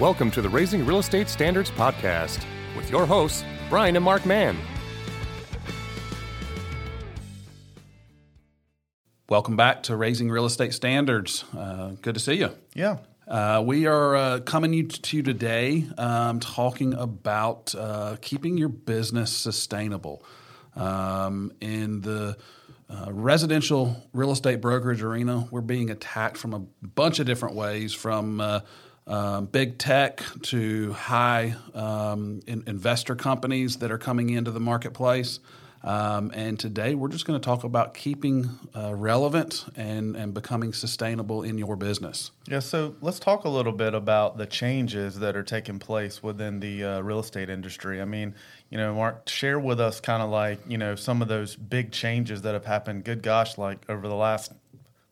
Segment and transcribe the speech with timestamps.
[0.00, 2.42] Welcome to the Raising Real Estate Standards Podcast
[2.74, 4.56] with your hosts, Brian and Mark Mann.
[9.28, 11.44] Welcome back to Raising Real Estate Standards.
[11.54, 12.48] Uh, good to see you.
[12.72, 12.96] Yeah.
[13.28, 19.30] Uh, we are uh, coming to you today um, talking about uh, keeping your business
[19.30, 20.24] sustainable.
[20.76, 22.38] Um, in the
[22.88, 27.92] uh, residential real estate brokerage arena, we're being attacked from a bunch of different ways
[27.92, 28.60] from uh,
[29.06, 35.40] um, big tech to high um, in, investor companies that are coming into the marketplace.
[35.82, 40.74] Um, and today we're just going to talk about keeping uh, relevant and, and becoming
[40.74, 42.32] sustainable in your business.
[42.46, 46.60] Yeah, so let's talk a little bit about the changes that are taking place within
[46.60, 48.02] the uh, real estate industry.
[48.02, 48.34] I mean,
[48.68, 51.92] you know, Mark, share with us kind of like, you know, some of those big
[51.92, 54.52] changes that have happened, good gosh, like over the last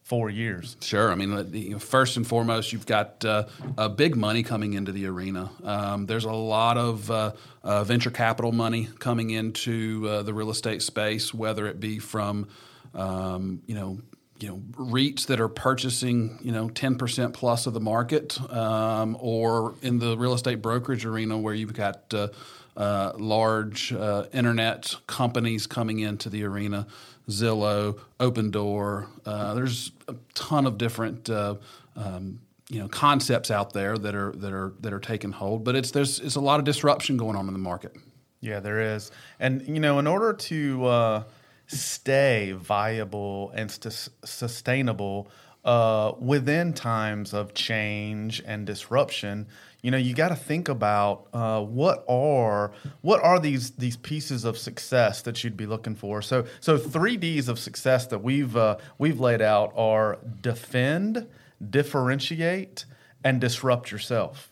[0.08, 0.78] four years.
[0.80, 1.12] Sure.
[1.12, 3.44] I mean, first and foremost, you've got uh,
[3.76, 5.50] uh, big money coming into the arena.
[5.62, 10.48] Um, there's a lot of uh, uh venture capital money coming into uh, the real
[10.48, 12.48] estate space, whether it be from,
[12.94, 13.98] um, you know,
[14.40, 19.74] you know REITs that are purchasing you know 10% plus of the market, um, or
[19.82, 22.28] in the real estate brokerage arena where you've got uh,
[22.76, 26.86] uh, large uh, internet companies coming into the arena,
[27.28, 29.08] Zillow, Opendoor.
[29.26, 31.56] Uh, there's a ton of different uh,
[31.96, 35.74] um, you know concepts out there that are that are that are taking hold, but
[35.74, 37.96] it's there's it's a lot of disruption going on in the market.
[38.40, 41.22] Yeah, there is, and you know, in order to uh,
[41.68, 45.30] stay viable and st- sustainable
[45.64, 49.46] uh, within times of change and disruption,
[49.82, 54.44] you know, you got to think about uh, what are what are these these pieces
[54.44, 56.22] of success that you'd be looking for.
[56.22, 61.28] So, so three Ds of success that we've uh, we've laid out are defend,
[61.70, 62.86] differentiate,
[63.22, 64.50] and disrupt yourself.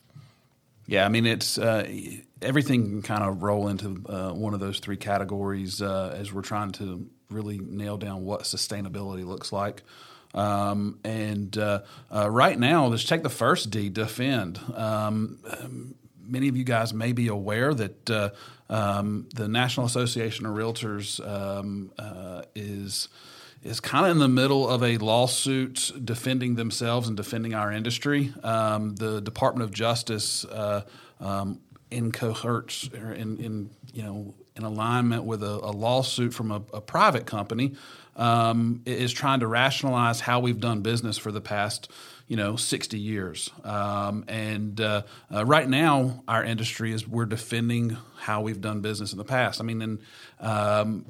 [0.87, 1.85] Yeah, I mean it's uh,
[2.41, 6.41] everything can kind of roll into uh, one of those three categories uh, as we're
[6.41, 9.83] trying to really nail down what sustainability looks like.
[10.33, 11.81] Um, and uh,
[12.13, 14.59] uh, right now, let's take the first D, defend.
[14.73, 15.39] Um,
[16.25, 18.29] many of you guys may be aware that uh,
[18.69, 21.91] um, the National Association of Realtors um,
[22.55, 23.09] is
[23.67, 28.33] is kind of in the middle of a lawsuit defending themselves and defending our industry.
[28.41, 30.83] Um, the Department of Justice, uh,
[31.19, 31.59] um,
[31.91, 36.61] in cohorts or in, in you know in alignment with a, a lawsuit from a,
[36.73, 37.75] a private company,
[38.15, 41.91] um, is trying to rationalize how we've done business for the past
[42.27, 45.03] you know 60 years um, and uh,
[45.33, 49.61] uh, right now our industry is we're defending how we've done business in the past
[49.61, 49.99] i mean and
[50.41, 51.05] um,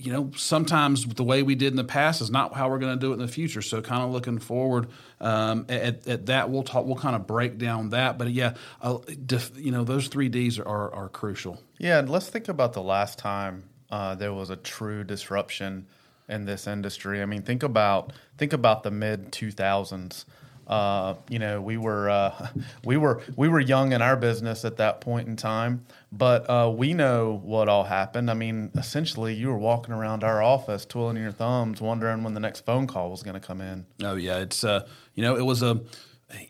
[0.00, 2.98] you know, sometimes the way we did in the past is not how we're going
[2.98, 3.62] to do it in the future.
[3.62, 4.88] So, kind of looking forward
[5.20, 6.86] um, at, at, that, we'll talk.
[6.86, 8.18] We'll kind of break down that.
[8.18, 11.60] But yeah, uh, def, you know, those three Ds are, are, are crucial.
[11.78, 15.86] Yeah, and let's think about the last time uh, there was a true disruption
[16.28, 17.20] in this industry.
[17.20, 20.24] I mean, think about think about the mid two thousands.
[20.70, 22.48] Uh, you know, we were uh,
[22.84, 26.70] we were we were young in our business at that point in time, but uh,
[26.70, 28.30] we know what all happened.
[28.30, 32.40] I mean, essentially, you were walking around our office, twiddling your thumbs, wondering when the
[32.40, 33.84] next phone call was going to come in.
[34.00, 34.86] Oh yeah, it's uh,
[35.16, 35.80] you know, it was a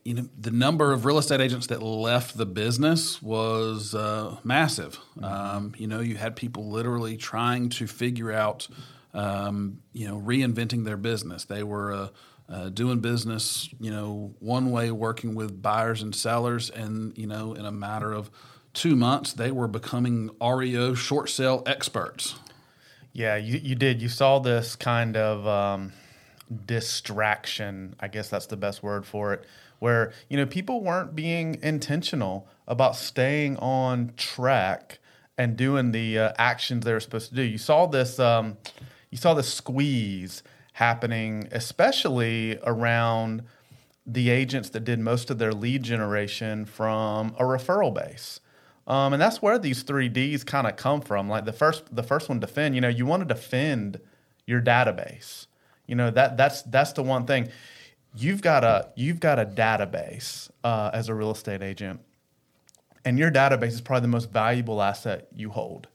[0.05, 4.99] you know the number of real estate agents that left the business was uh, massive.
[5.17, 5.25] Mm-hmm.
[5.25, 8.69] Um, you know, you had people literally trying to figure out,
[9.15, 11.47] um, you know, reinventing their business.
[11.47, 12.11] They were
[12.51, 17.55] uh, doing business, you know, one way, working with buyers and sellers, and you know,
[17.55, 18.31] in a matter of
[18.75, 22.35] two months, they were becoming REO short sale experts.
[23.13, 24.03] Yeah, you, you did.
[24.03, 25.93] You saw this kind of um,
[26.67, 27.95] distraction.
[28.01, 29.45] I guess that's the best word for it.
[29.79, 34.99] Where you know people weren't being intentional about staying on track
[35.39, 37.43] and doing the uh, actions they were supposed to do.
[37.43, 38.19] You saw this.
[38.19, 38.59] Um,
[39.11, 40.43] you saw this squeeze
[40.81, 43.43] happening, especially around
[44.07, 48.41] the agents that did most of their lead generation from a referral base.
[48.87, 51.29] Um, and that's where these three Ds kind of come from.
[51.29, 52.75] Like the first, the first one, defend.
[52.75, 54.01] You know, you want to defend
[54.47, 55.47] your database.
[55.87, 57.51] You know that that's that's the one thing.
[58.17, 62.01] You've got a you've got a database uh, as a real estate agent,
[63.05, 65.89] and your database is probably the most valuable asset you hold.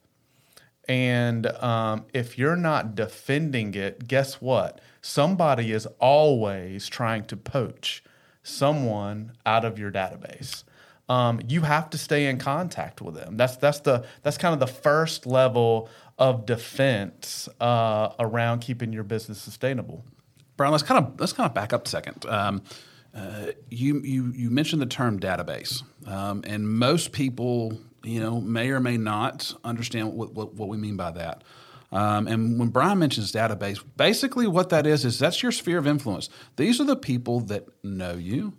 [0.87, 4.81] And um, if you're not defending it, guess what?
[5.01, 8.03] Somebody is always trying to poach
[8.43, 10.63] someone out of your database.
[11.07, 13.37] Um, you have to stay in contact with them.
[13.37, 19.03] That's that's the that's kind of the first level of defense uh, around keeping your
[19.03, 20.03] business sustainable.
[20.57, 22.25] Brian, let's kind of let's kind of back up a second.
[22.25, 22.63] Um,
[23.13, 28.69] uh, you, you you mentioned the term database, um, and most people you know may
[28.69, 31.43] or may not understand what, what, what we mean by that.
[31.91, 35.87] Um, and when Brian mentions database, basically what that is is that's your sphere of
[35.87, 36.29] influence.
[36.55, 38.53] These are the people that know you,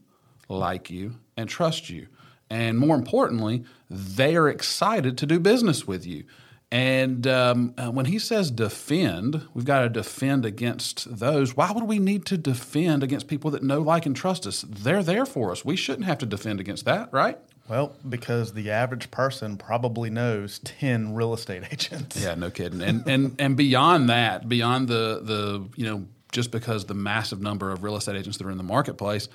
[0.49, 2.07] like you, and trust you.
[2.49, 6.25] And more importantly, they are excited to do business with you.
[6.71, 11.57] And um, uh, when he says defend, we've got to defend against those.
[11.57, 14.65] Why would we need to defend against people that know, like, and trust us?
[14.69, 15.65] They're there for us.
[15.65, 17.39] We shouldn't have to defend against that, right?
[17.69, 22.21] Well, because the average person probably knows ten real estate agents.
[22.21, 22.83] Yeah, no kidding.
[22.83, 27.71] And and and beyond that, beyond the the you know just because the massive number
[27.71, 29.29] of real estate agents that are in the marketplace,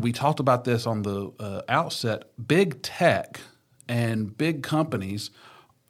[0.00, 2.24] we talked about this on the uh, outset.
[2.46, 3.40] Big tech
[3.88, 5.30] and big companies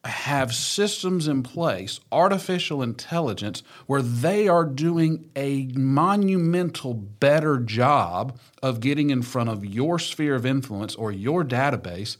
[0.04, 8.80] have systems in place, artificial intelligence, where they are doing a monumental better job of
[8.80, 12.16] getting in front of your sphere of influence or your database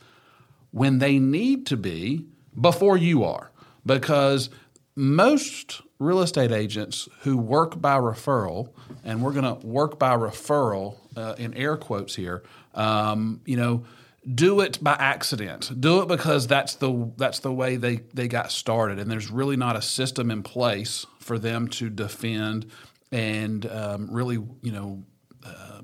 [0.70, 2.24] when they need to be
[2.58, 3.50] before you are.
[3.84, 4.48] Because
[4.96, 8.70] most real estate agents who work by referral,
[9.04, 12.42] and we're going to work by referral uh, in air quotes here,
[12.74, 13.84] um, you know,
[14.32, 15.80] do it by accident.
[15.80, 19.56] Do it because that's the that's the way they they got started, and there's really
[19.56, 22.70] not a system in place for them to defend
[23.14, 25.04] and um, really, you know,
[25.46, 25.82] uh,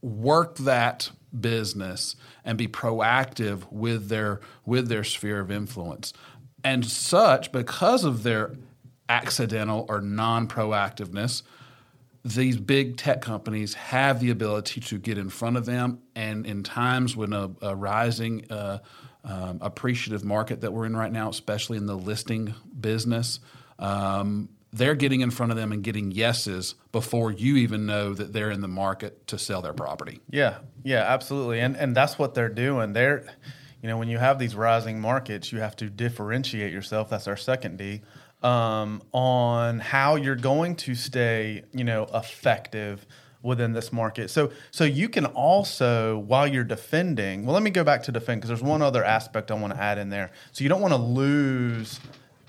[0.00, 2.14] work that business
[2.44, 6.12] and be proactive with their with their sphere of influence.
[6.62, 8.54] And such because of their
[9.08, 11.42] accidental or non-proactiveness,
[12.24, 16.62] these big tech companies have the ability to get in front of them, and in
[16.62, 18.78] times when a, a rising uh,
[19.24, 23.40] um, appreciative market that we're in right now, especially in the listing business,
[23.78, 28.32] um, they're getting in front of them and getting yeses before you even know that
[28.32, 30.20] they're in the market to sell their property.
[30.28, 32.92] Yeah, yeah, absolutely, and and that's what they're doing.
[32.92, 33.24] They're,
[33.80, 37.08] you know, when you have these rising markets, you have to differentiate yourself.
[37.10, 38.02] That's our second D
[38.42, 43.06] um, on how you're going to stay, you know, effective
[43.42, 44.30] within this market.
[44.30, 48.40] So so you can also while you're defending, well let me go back to defend
[48.40, 50.30] because there's one other aspect I want to add in there.
[50.52, 52.00] So you don't want to lose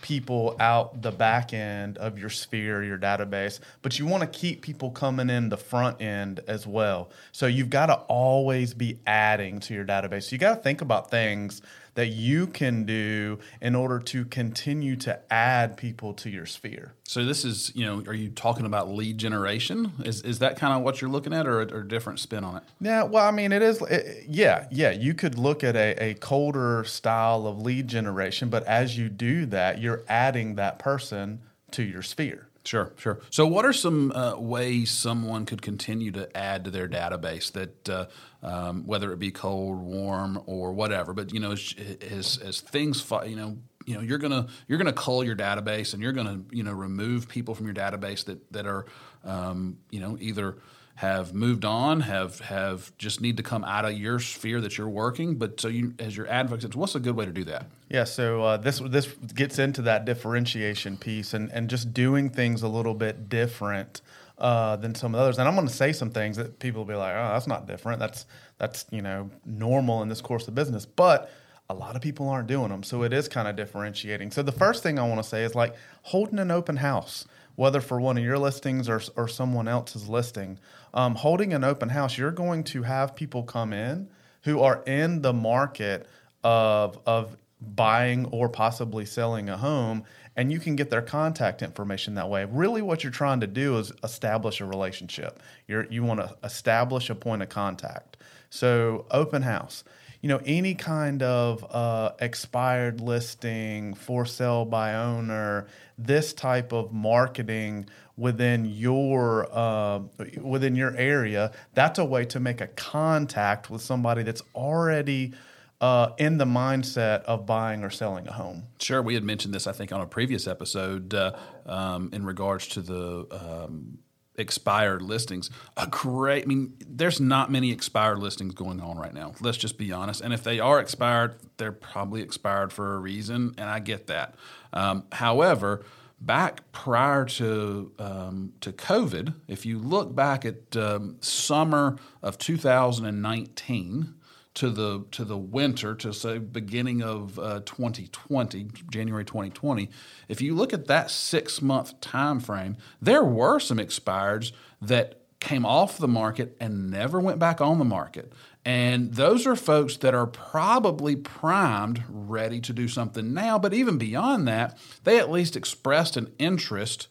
[0.01, 4.62] people out the back end of your sphere, your database, but you want to keep
[4.62, 7.09] people coming in the front end as well.
[7.31, 10.24] So you've got to always be adding to your database.
[10.24, 11.62] So you got to think about things
[11.95, 16.94] that you can do in order to continue to add people to your sphere.
[17.03, 19.94] So this is, you know, are you talking about lead generation?
[20.03, 22.44] Is is that kind of what you're looking at, or a, or a different spin
[22.44, 22.63] on it?
[22.80, 23.81] Yeah, well, I mean, it is.
[23.81, 24.91] It, yeah, yeah.
[24.91, 29.45] You could look at a, a colder style of lead generation, but as you do
[29.47, 32.48] that, you're adding that person to your sphere.
[32.65, 33.19] Sure, sure.
[33.29, 37.89] So, what are some uh, ways someone could continue to add to their database that,
[37.89, 38.06] uh,
[38.44, 41.13] um, whether it be cold, warm, or whatever?
[41.13, 44.94] But you know, as as, as things, you know, you know, you're gonna you're gonna
[44.94, 48.67] cull your database, and you're gonna you know remove people from your database that that
[48.67, 48.85] are,
[49.23, 50.57] um, you know, either
[50.99, 54.89] have moved on, have have just need to come out of your sphere that you're
[54.89, 55.35] working.
[55.35, 57.67] But so you, as your advocates, what's a good way to do that?
[57.87, 62.63] Yeah, so uh, this this gets into that differentiation piece and and just doing things
[62.63, 64.01] a little bit different
[64.39, 65.37] uh, than some of the others.
[65.37, 67.65] And I'm going to say some things that people will be like, "Oh, that's not
[67.65, 67.99] different.
[67.99, 68.25] That's
[68.57, 71.31] that's you know normal in this course of business." But
[71.69, 74.31] a lot of people aren't doing them, so it is kind of differentiating.
[74.31, 77.25] So the first thing I want to say is like holding an open house
[77.59, 80.57] whether for one of your listings or, or someone else's listing.
[80.94, 84.07] Um, holding an open house, you're going to have people come in
[84.44, 86.07] who are in the market
[86.42, 90.06] of, of buying or possibly selling a home,
[90.37, 92.45] and you can get their contact information that way.
[92.45, 95.42] Really, what you're trying to do is establish a relationship.
[95.68, 98.16] You're, you want to establish a point of contact.
[98.49, 99.83] So, open house
[100.21, 106.92] you know any kind of uh, expired listing for sale by owner this type of
[106.92, 109.99] marketing within your uh,
[110.42, 115.33] within your area that's a way to make a contact with somebody that's already
[115.81, 118.64] uh, in the mindset of buying or selling a home.
[118.80, 121.31] Sure, we had mentioned this, I think, on a previous episode uh,
[121.66, 123.99] um, in regards to the um,
[124.39, 125.49] expired listings.
[125.77, 129.33] A great, I mean, there's not many expired listings going on right now.
[129.41, 130.21] Let's just be honest.
[130.21, 134.35] And if they are expired, they're probably expired for a reason, and I get that.
[134.73, 135.83] Um, however,
[136.21, 144.15] back prior to um, to COVID, if you look back at um, summer of 2019
[144.59, 149.89] to the to the winter to say beginning of uh, 2020 January 2020
[150.28, 154.51] if you look at that 6 month time frame there were some expireds
[154.81, 158.33] that came off the market and never went back on the market.
[158.66, 163.57] And those are folks that are probably primed, ready to do something now.
[163.57, 167.07] But even beyond that, they at least expressed an interest,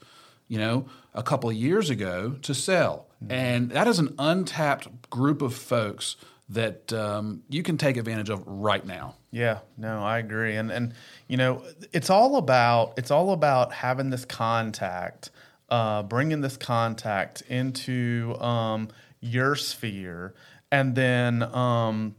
[0.47, 3.07] you know, a couple of years ago to sell.
[3.25, 3.33] Mm-hmm.
[3.33, 6.17] And that is an untapped group of folks
[6.51, 9.15] that um, you can take advantage of right now.
[9.31, 10.95] Yeah, no, I agree, and and
[11.27, 11.63] you know,
[11.93, 15.31] it's all about it's all about having this contact,
[15.69, 18.89] uh, bringing this contact into um,
[19.21, 20.35] your sphere,
[20.73, 22.15] and then um,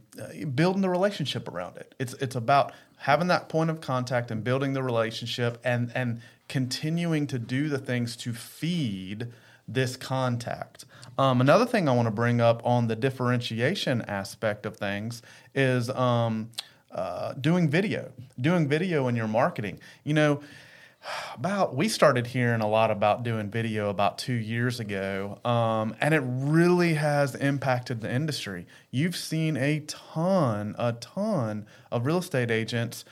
[0.54, 1.94] building the relationship around it.
[1.98, 7.26] It's it's about having that point of contact and building the relationship, and and continuing
[7.28, 9.28] to do the things to feed
[9.72, 10.84] this contact.
[11.18, 15.22] Um, another thing I want to bring up on the differentiation aspect of things
[15.54, 16.50] is um,
[16.92, 19.80] uh, doing video, doing video in your marketing.
[20.02, 20.40] You know,
[21.34, 26.14] about we started hearing a lot about doing video about two years ago, um, and
[26.14, 28.66] it really has impacted the industry.
[28.90, 33.04] You've seen a ton, a ton of real estate agents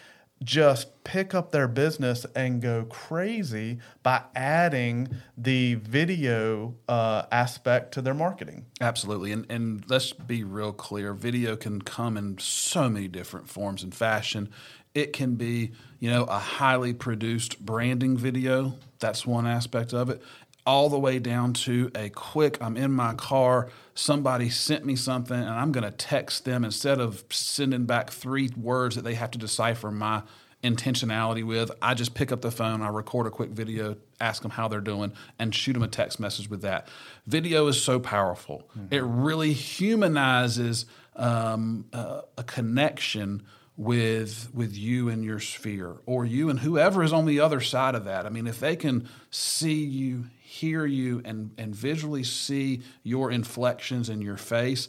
[0.43, 8.03] just pick up their business and go crazy by adding the video uh, aspect to
[8.03, 8.67] their marketing.
[8.81, 9.33] Absolutely.
[9.33, 13.95] And, and let's be real clear video can come in so many different forms and
[13.95, 14.51] fashion.
[14.95, 18.75] It can be, you know, a highly produced branding video.
[18.99, 20.23] That's one aspect of it.
[20.69, 25.35] All the way down to a quick, I'm in my car, somebody sent me something,
[25.35, 29.31] and I'm going to text them instead of sending back three words that they have
[29.31, 30.25] to decipher my
[30.63, 31.71] intentionality with.
[31.81, 34.83] I just pick up the phone, I record a quick video, ask them how they're
[34.83, 36.89] doing, and shoot them a text message with that.
[37.27, 38.69] Video is so powerful.
[38.77, 38.95] Mm-hmm.
[38.95, 40.85] It really humanizes
[41.17, 43.43] um, uh, a connection
[43.79, 47.95] with with you and your sphere or you and whoever is on the other side
[47.95, 48.27] of that.
[48.27, 54.09] I mean, if they can see you, hear you and and visually see your inflections
[54.09, 54.89] in your face,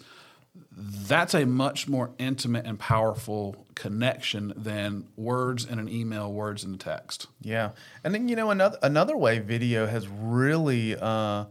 [0.72, 6.74] that's a much more intimate and powerful connection than words in an email, words in
[6.74, 7.28] a text.
[7.42, 7.72] Yeah,
[8.06, 11.46] and then you know another another way video has really uh,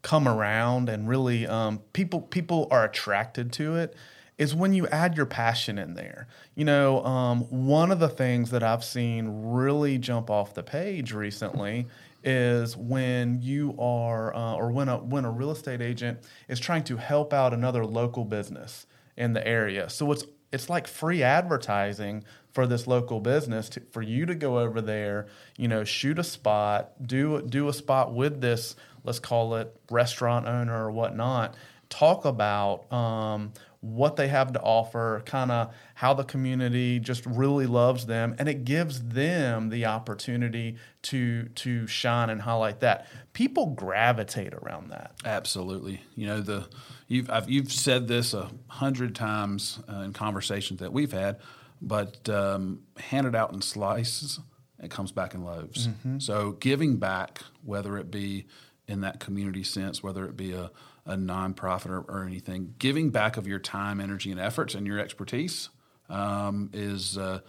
[0.00, 3.94] come around and really um, people people are attracted to it
[4.38, 6.26] is when you add your passion in there.
[6.54, 11.12] You know, um, one of the things that I've seen really jump off the page
[11.12, 11.88] recently
[12.22, 16.84] is when you are, uh, or when a when a real estate agent is trying
[16.84, 18.86] to help out another local business
[19.16, 19.88] in the area.
[19.88, 24.58] So it's it's like free advertising for this local business to, for you to go
[24.58, 28.74] over there, you know, shoot a spot, do do a spot with this,
[29.04, 31.54] let's call it restaurant owner or whatnot.
[31.88, 37.66] Talk about um, what they have to offer, kind of how the community just really
[37.66, 43.06] loves them, and it gives them the opportunity to to shine and highlight that.
[43.32, 45.12] People gravitate around that.
[45.24, 46.68] Absolutely, you know the
[47.08, 51.38] you've I've, you've said this a hundred times uh, in conversations that we've had,
[51.80, 54.40] but um, handed out in slices,
[54.78, 55.88] it comes back in loaves.
[55.88, 56.18] Mm-hmm.
[56.18, 58.46] So giving back, whether it be
[58.86, 60.70] in that community sense, whether it be a
[61.06, 64.98] a nonprofit or, or anything, giving back of your time, energy, and efforts and your
[64.98, 65.70] expertise
[66.08, 67.40] um, is uh,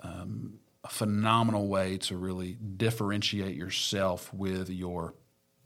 [0.00, 5.14] um, a phenomenal way to really differentiate yourself with your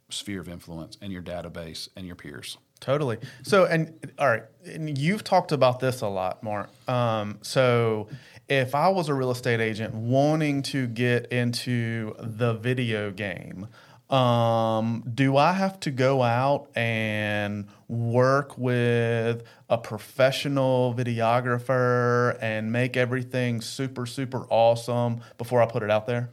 [0.08, 2.58] sphere of influence and your database and your peers.
[2.78, 3.18] Totally.
[3.42, 6.68] So, and all right, and you've talked about this a lot, Mark.
[6.88, 8.08] Um, so,
[8.48, 13.66] if I was a real estate agent wanting to get into the video game,
[14.10, 22.96] um, do I have to go out and work with a professional videographer and make
[22.96, 26.30] everything super, super awesome before I put it out there?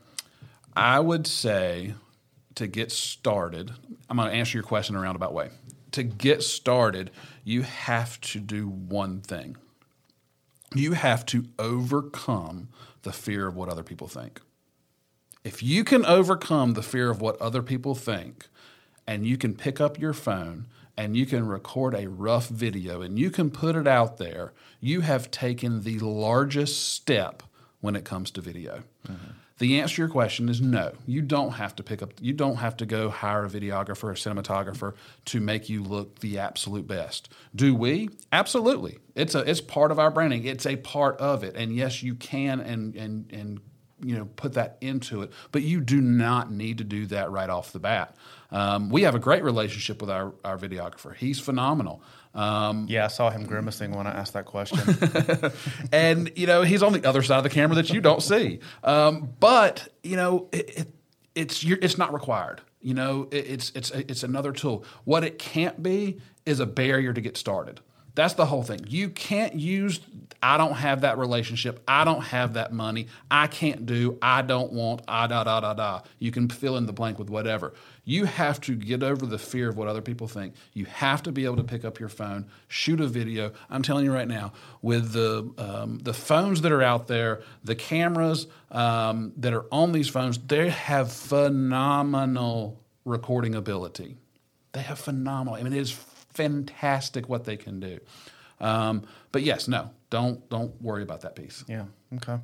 [0.75, 1.94] I would say
[2.56, 3.72] to get started,
[4.10, 5.50] I'm going to answer your question in a roundabout way.
[5.92, 7.12] To get started,
[7.44, 9.58] you have to do one thing
[10.75, 12.70] you have to overcome
[13.03, 14.42] the fear of what other people think.
[15.44, 18.48] If you can overcome the fear of what other people think,
[19.06, 23.18] and you can pick up your phone and you can record a rough video and
[23.18, 27.44] you can put it out there, you have taken the largest step
[27.82, 28.84] when it comes to video.
[29.08, 29.32] Mm-hmm.
[29.60, 30.94] The answer to your question is no.
[31.06, 34.14] You don't have to pick up, you don't have to go hire a videographer or
[34.14, 34.94] cinematographer
[35.26, 37.30] to make you look the absolute best.
[37.56, 38.10] Do we?
[38.32, 38.98] Absolutely.
[39.16, 40.44] It's a it's part of our branding.
[40.46, 41.56] It's a part of it.
[41.56, 43.60] And yes, you can and and and
[44.02, 45.32] you know put that into it.
[45.52, 48.16] But you do not need to do that right off the bat.
[48.52, 51.16] Um, we have a great relationship with our, our videographer.
[51.16, 52.02] He's phenomenal.
[52.36, 54.80] Um, yeah i saw him grimacing when i asked that question.
[55.92, 58.60] And you know he's on the other side of the camera that you don't see.
[58.84, 60.94] Um, but you know it, it,
[61.36, 62.62] it's it's not required.
[62.82, 64.84] You know, it, it's it's it's another tool.
[65.06, 67.80] What it can't be is a barrier to get started.
[68.15, 68.82] That's the whole thing.
[68.88, 70.00] You can't use,
[70.41, 71.82] I don't have that relationship.
[71.88, 73.08] I don't have that money.
[73.32, 76.01] I can't do, I don't want, I da da da da.
[76.20, 77.74] You can fill in the blank with whatever.
[78.05, 80.53] You have to get over the fear of what other people think.
[80.74, 83.51] You have to be able to pick up your phone, shoot a video.
[83.67, 84.53] I'm telling you right now,
[84.84, 89.91] with the, um, the phones that are out there, the cameras um, that are on
[89.91, 94.17] these phones, they have phenomenal recording ability.
[94.74, 95.91] They have phenomenal, I mean, it is
[96.34, 98.00] fantastic what they can do.
[98.60, 101.63] Um, but yes, no, don't don't worry about that piece.
[101.68, 101.86] Yeah.
[102.16, 102.38] Okay.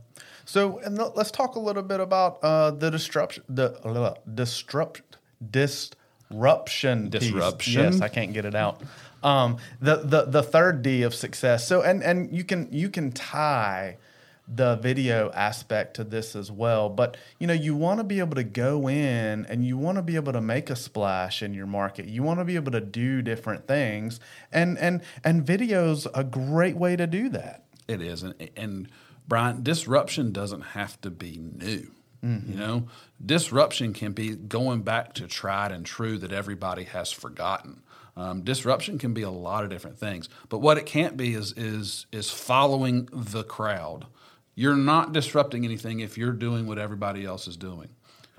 [0.46, 5.17] So, and let's talk a little bit about uh, the disruption, the uh, disrupt,
[5.51, 7.22] disruption, piece.
[7.22, 7.84] Disruption?
[7.84, 8.81] Yes, I can't get it out.
[9.24, 11.67] Um, the the the third D of success.
[11.67, 13.98] So, and and you can you can tie
[14.53, 16.89] the video aspect to this as well.
[16.89, 20.01] But you know, you want to be able to go in and you want to
[20.01, 22.06] be able to make a splash in your market.
[22.06, 24.20] You want to be able to do different things,
[24.51, 27.63] and and and video's a great way to do that.
[27.88, 28.89] It is, and, and
[29.27, 31.91] Brian, disruption doesn't have to be new.
[32.22, 32.88] You know,
[33.25, 37.82] disruption can be going back to tried and true that everybody has forgotten.
[38.18, 41.53] Um, disruption can be a lot of different things, but what it can't be is
[41.56, 44.06] is is following the crowd.
[44.59, 47.87] You're not disrupting anything if you're doing what everybody else is doing.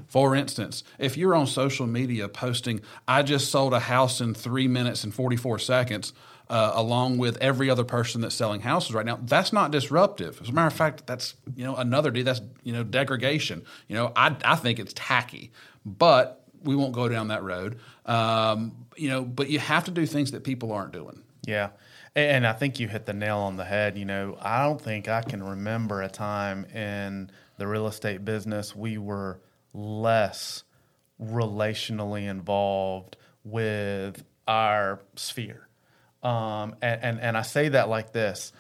[0.06, 4.68] For instance, if you're on social media posting, I just sold a house in three
[4.68, 6.12] minutes and 44 seconds,
[6.50, 10.42] uh, along with every other person that's selling houses right now, that's not disruptive.
[10.42, 12.10] As a matter of fact, that's you know another.
[12.10, 13.62] That's you know degradation.
[13.88, 15.52] You know, I I think it's tacky,
[15.86, 17.78] but we won't go down that road.
[18.04, 21.22] Um, you know, but you have to do things that people aren't doing.
[21.44, 21.70] Yeah.
[22.14, 23.97] And I think you hit the nail on the head.
[23.97, 28.75] You know, I don't think I can remember a time in the real estate business
[28.75, 29.40] we were
[29.73, 30.64] less
[31.23, 35.68] relationally involved with our sphere.
[36.23, 38.52] Um, and, and, and I say that like this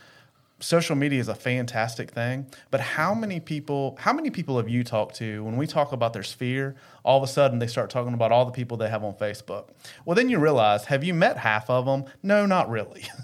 [0.60, 4.84] social media is a fantastic thing, but how many people how many people have you
[4.84, 8.14] talked to when we talk about their sphere, all of a sudden they start talking
[8.14, 9.68] about all the people they have on Facebook.
[10.04, 12.04] Well, then you realize, have you met half of them?
[12.22, 13.04] No, not really.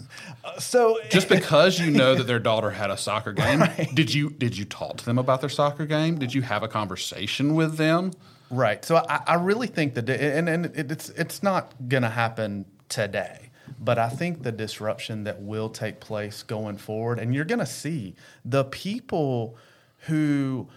[0.44, 4.30] Uh, so Just because you know that their daughter had a soccer game, did you
[4.30, 6.18] did you talk to them about their soccer game?
[6.18, 8.12] Did you have a conversation with them?
[8.50, 8.84] Right.
[8.84, 13.45] So I, I really think that, and, and it's it's not going to happen today,
[13.78, 17.66] but I think the disruption that will take place going forward, and you're going to
[17.66, 19.56] see the people
[20.00, 20.68] who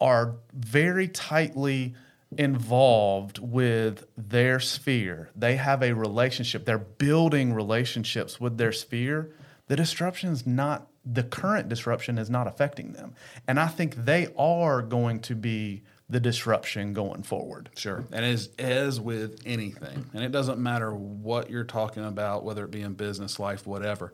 [0.00, 1.94] are very tightly
[2.38, 5.30] involved with their sphere.
[5.34, 6.64] They have a relationship.
[6.64, 9.30] They're building relationships with their sphere.
[9.66, 13.14] The disruption is not the current disruption is not affecting them.
[13.48, 17.70] And I think they are going to be the disruption going forward.
[17.76, 18.04] Sure.
[18.12, 22.70] And as as with anything, and it doesn't matter what you're talking about, whether it
[22.70, 24.12] be in business, life, whatever.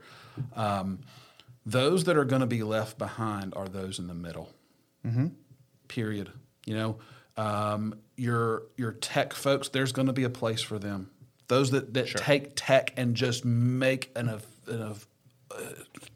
[0.55, 1.01] Um,
[1.65, 4.51] those that are going to be left behind are those in the middle.
[5.89, 6.31] Period.
[6.67, 6.99] You know,
[7.37, 11.11] um, your your tech folks, there's going to be a place for them.
[11.49, 15.55] Those that, that take tech and just make an, eff- an uh,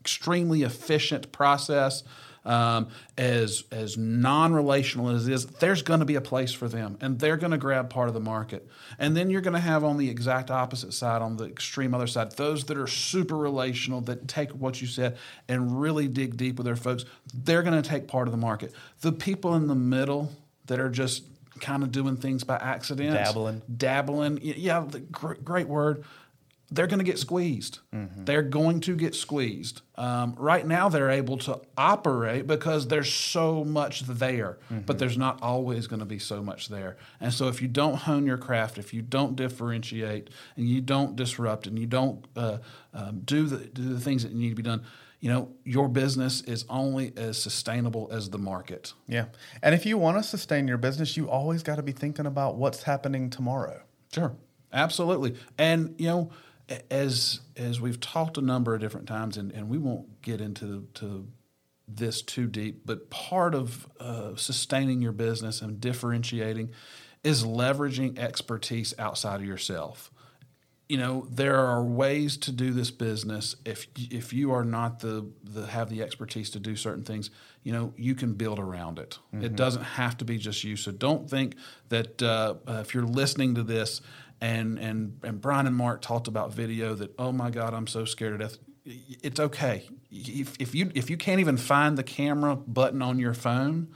[0.01, 2.03] extremely efficient process
[2.45, 6.97] um, as as non-relational as it is there's going to be a place for them
[7.01, 8.67] and they're going to grab part of the market.
[8.99, 12.07] And then you're going to have on the exact opposite side on the extreme other
[12.07, 15.17] side those that are super relational that take what you said
[15.49, 18.73] and really dig deep with their folks they're going to take part of the market.
[19.01, 20.33] The people in the middle
[20.67, 21.25] that are just
[21.61, 23.63] kind of doing things by accident Dabbling.
[23.77, 24.41] dabbling.
[24.43, 26.05] Yeah great word
[26.71, 27.81] they're going to get squeezed.
[28.25, 29.83] They're going to get squeezed.
[29.97, 35.43] Um, right now, they're able to operate because there's so much there, but there's not
[35.43, 36.97] always going to be so much there.
[37.21, 41.17] And so, if you don't hone your craft, if you don't differentiate, and you don't
[41.17, 42.59] disrupt, and you don't uh,
[42.95, 44.85] um, do the do the things that need to be done,
[45.21, 48.95] you know, your business is only as sustainable as the market.
[49.07, 49.27] Yeah.
[49.63, 52.57] And if you want to sustain your business, you always got to be thinking about
[52.57, 53.83] what's happening tomorrow.
[54.13, 54.35] Sure,
[54.73, 55.37] absolutely.
[55.59, 56.31] And you know,
[56.91, 60.87] as as we've talked a number of different times, and, and we won't get into
[60.95, 61.27] to
[61.89, 66.71] this too deep, but part of uh, sustaining your business and differentiating
[67.25, 70.11] is leveraging expertise outside of yourself.
[70.89, 73.55] You know, there are ways to do this business.
[73.65, 77.31] If if you are not the, the have the expertise to do certain things,
[77.63, 79.19] you know, you can build around it.
[79.33, 80.77] It doesn't have to be just you.
[80.77, 81.55] So don't think
[81.91, 84.01] that uh, uh, if you're listening to this
[84.41, 88.05] and and and Brian and Mark talked about video that oh my God, I'm so
[88.05, 88.59] scared to death.
[88.85, 93.35] It's okay if, if you if you can't even find the camera button on your
[93.35, 93.89] phone,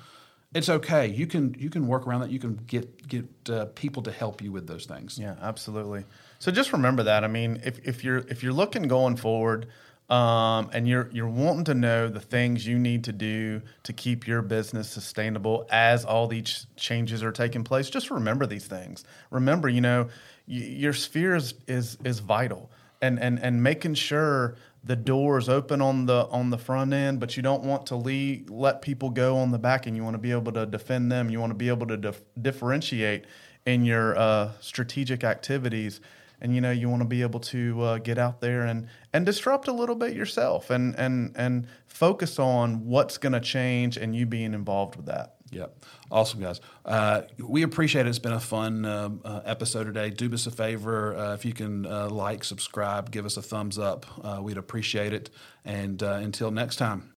[0.55, 1.09] it's okay.
[1.09, 2.31] You can you can work around that.
[2.31, 5.19] You can get get uh, people to help you with those things.
[5.19, 6.05] Yeah, absolutely.
[6.39, 7.25] So just remember that.
[7.25, 9.67] I mean, if, if you're if you're looking going forward,
[10.11, 14.27] um, and you're you're wanting to know the things you need to do to keep
[14.27, 19.05] your business sustainable as all these changes are taking place, just remember these things.
[19.31, 20.05] Remember, you know,
[20.47, 25.81] y- your sphere is, is is vital, and and and making sure the doors open
[25.81, 29.39] on the on the front end, but you don't want to leave, let people go
[29.39, 31.31] on the back, and you want to be able to defend them.
[31.31, 33.25] You want to be able to dif- differentiate
[33.65, 36.03] in your uh, strategic activities
[36.45, 39.27] and you know you want to be able to uh, get out there and and
[39.27, 44.15] disrupt a little bit yourself and and and focus on what's going to change and
[44.15, 45.85] you being involved with that Yep.
[46.11, 46.61] Awesome, guys.
[46.85, 48.09] Uh, we appreciate it.
[48.09, 50.11] It's been a fun uh, uh, episode today.
[50.11, 51.17] Do us a favor.
[51.17, 55.13] Uh, if you can uh, like, subscribe, give us a thumbs up, uh, we'd appreciate
[55.13, 55.31] it.
[55.65, 57.15] And until next time.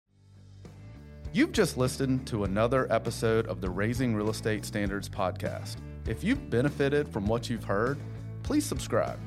[1.33, 5.77] You've just listened to another episode of the Raising Real Estate Standards podcast.
[6.07, 7.99] If you've benefited from what you've heard,
[8.47, 9.19] please subscribe.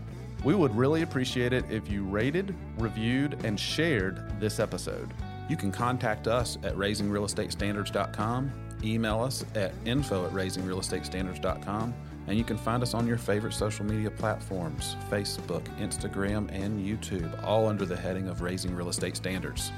[0.44, 5.14] We would really appreciate it if you rated, reviewed, and shared this episode.
[5.50, 8.52] You can contact us at raisingrealestatestandards.com,
[8.84, 11.94] email us at info at raisingrealestatestandards.com,
[12.28, 17.44] and you can find us on your favorite social media platforms Facebook, Instagram, and YouTube,
[17.44, 19.72] all under the heading of Raising Real Estate Standards.